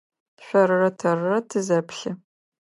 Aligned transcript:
Шъорырэ 0.45 0.89
тэрырэ 0.99 1.39
тызэплъы. 1.49 2.11